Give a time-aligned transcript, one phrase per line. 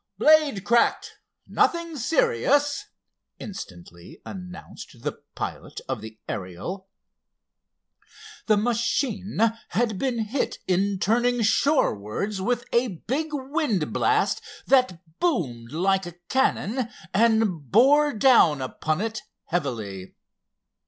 [0.17, 2.87] "Blade cracked, nothing serious,"
[3.37, 6.87] instantly announced the pilot of the Ariel.
[8.47, 9.37] The machine
[9.69, 16.13] had been hit in turning shorewards with a big wind blast that boomed like a
[16.29, 20.15] cannon, and bore down upon it heavily.